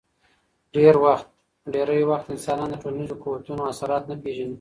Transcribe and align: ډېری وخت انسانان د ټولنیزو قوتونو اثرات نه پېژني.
ډېری 1.71 2.01
وخت 2.09 2.25
انسانان 2.33 2.69
د 2.71 2.75
ټولنیزو 2.83 3.15
قوتونو 3.23 3.61
اثرات 3.71 4.03
نه 4.11 4.15
پېژني. 4.23 4.49